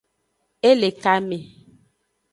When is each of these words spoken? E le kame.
E 0.69 0.71
le 0.79 0.89
kame. 1.03 1.37